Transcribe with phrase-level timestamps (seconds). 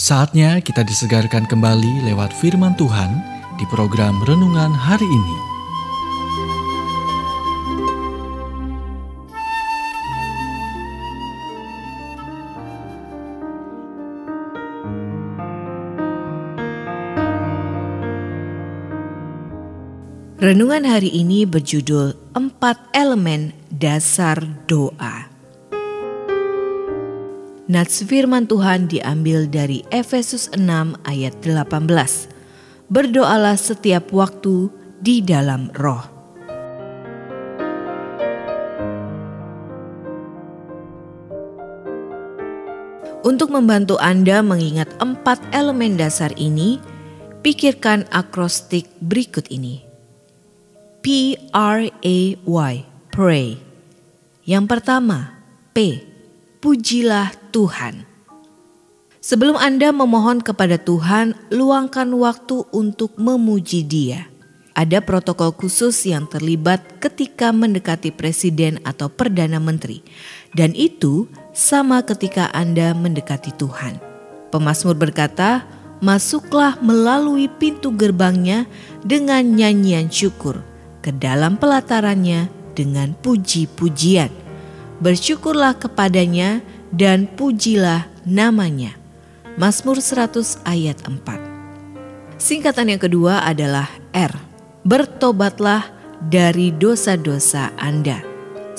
[0.00, 3.20] Saatnya kita disegarkan kembali lewat firman Tuhan
[3.60, 5.36] di program renungan hari ini.
[20.40, 25.29] Renungan hari ini berjudul Empat Elemen Dasar Doa.
[27.70, 31.70] Nats firman Tuhan diambil dari Efesus 6 ayat 18.
[32.90, 34.66] Berdoalah setiap waktu
[34.98, 36.02] di dalam roh.
[43.22, 46.82] Untuk membantu Anda mengingat empat elemen dasar ini,
[47.46, 49.86] pikirkan akrostik berikut ini.
[51.06, 52.74] P R A Y,
[53.14, 53.62] pray.
[54.42, 55.38] Yang pertama,
[55.70, 56.09] P
[56.60, 58.04] pujilah Tuhan.
[59.20, 64.28] Sebelum Anda memohon kepada Tuhan, luangkan waktu untuk memuji Dia.
[64.76, 70.00] Ada protokol khusus yang terlibat ketika mendekati presiden atau perdana menteri,
[70.56, 74.00] dan itu sama ketika Anda mendekati Tuhan.
[74.48, 75.68] Pemazmur berkata,
[76.00, 78.64] "Masuklah melalui pintu gerbangnya
[79.04, 80.64] dengan nyanyian syukur,
[81.04, 84.49] ke dalam pelatarannya dengan puji-pujian."
[85.00, 86.60] Bersyukurlah kepadanya
[86.92, 88.94] dan pujilah namanya.
[89.56, 92.40] Mazmur 100 ayat 4.
[92.40, 94.32] Singkatan yang kedua adalah R.
[94.86, 95.92] Bertobatlah
[96.24, 98.24] dari dosa-dosa Anda.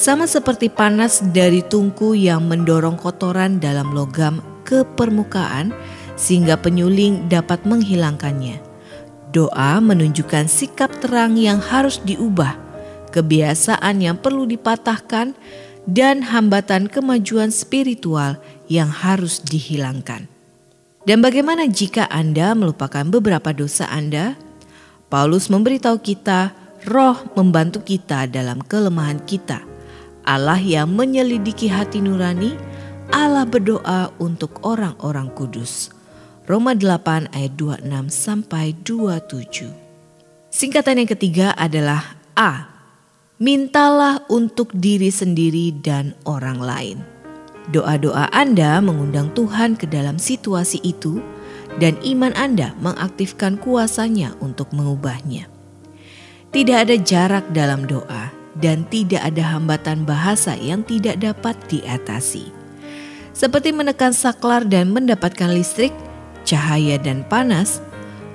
[0.00, 5.76] Sama seperti panas dari tungku yang mendorong kotoran dalam logam ke permukaan
[6.16, 8.60] sehingga penyuling dapat menghilangkannya.
[9.30, 12.56] Doa menunjukkan sikap terang yang harus diubah,
[13.12, 15.36] kebiasaan yang perlu dipatahkan,
[15.90, 18.38] dan hambatan kemajuan spiritual
[18.70, 20.30] yang harus dihilangkan.
[21.02, 24.38] Dan bagaimana jika Anda melupakan beberapa dosa Anda?
[25.10, 26.54] Paulus memberitahu kita,
[26.86, 29.66] Roh membantu kita dalam kelemahan kita.
[30.22, 32.54] Allah yang menyelidiki hati nurani,
[33.10, 35.90] Allah berdoa untuk orang-orang kudus.
[36.46, 39.66] Roma 8 ayat 26 sampai 27.
[40.50, 42.69] Singkatan yang ketiga adalah A
[43.40, 46.98] mintalah untuk diri sendiri dan orang lain.
[47.72, 51.24] Doa-doa Anda mengundang Tuhan ke dalam situasi itu,
[51.80, 55.48] dan iman Anda mengaktifkan kuasanya untuk mengubahnya.
[56.52, 58.28] Tidak ada jarak dalam doa,
[58.60, 62.52] dan tidak ada hambatan bahasa yang tidak dapat diatasi.
[63.32, 65.94] Seperti menekan saklar dan mendapatkan listrik,
[66.44, 67.80] cahaya, dan panas,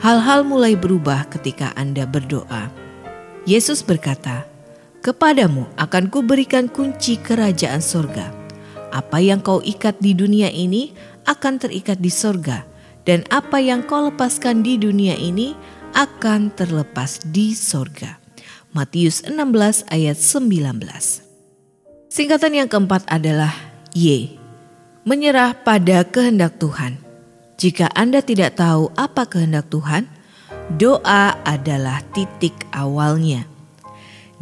[0.00, 2.72] hal-hal mulai berubah ketika Anda berdoa.
[3.44, 4.53] Yesus berkata,
[5.04, 8.32] Kepadamu akan kuberikan kunci kerajaan sorga.
[8.88, 10.96] Apa yang kau ikat di dunia ini
[11.28, 12.64] akan terikat di sorga,
[13.04, 15.52] dan apa yang kau lepaskan di dunia ini
[15.92, 18.16] akan terlepas di sorga.
[18.72, 20.72] Matius 16 ayat 19
[22.08, 23.52] Singkatan yang keempat adalah
[23.92, 24.40] Y.
[25.04, 26.96] Menyerah pada kehendak Tuhan.
[27.60, 30.08] Jika Anda tidak tahu apa kehendak Tuhan,
[30.80, 33.53] doa adalah titik awalnya.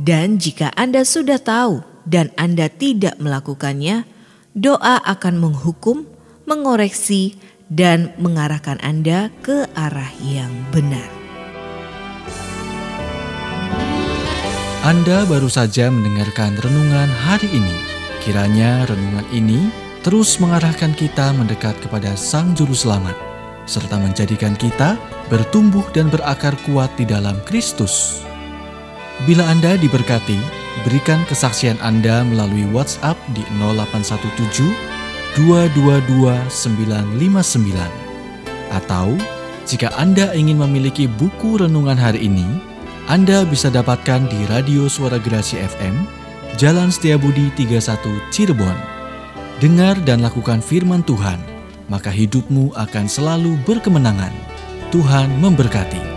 [0.00, 4.08] Dan jika Anda sudah tahu dan Anda tidak melakukannya,
[4.56, 6.08] doa akan menghukum,
[6.48, 7.36] mengoreksi,
[7.72, 11.08] dan mengarahkan Anda ke arah yang benar.
[14.82, 17.76] Anda baru saja mendengarkan renungan hari ini.
[18.18, 19.70] Kiranya renungan ini
[20.02, 23.14] terus mengarahkan kita mendekat kepada Sang Juru Selamat,
[23.70, 24.98] serta menjadikan kita
[25.30, 28.26] bertumbuh dan berakar kuat di dalam Kristus.
[29.22, 30.34] Bila Anda diberkati,
[30.82, 34.74] berikan kesaksian Anda melalui WhatsApp di 0817
[35.38, 37.86] 222 959.
[38.74, 39.14] Atau
[39.62, 42.42] jika Anda ingin memiliki buku renungan hari ini,
[43.06, 46.02] Anda bisa dapatkan di Radio Suara Gerasi FM,
[46.58, 48.74] Jalan Setiabudi 31 Cirebon.
[49.62, 51.38] Dengar dan lakukan firman Tuhan,
[51.86, 54.34] maka hidupmu akan selalu berkemenangan.
[54.90, 56.11] Tuhan memberkati.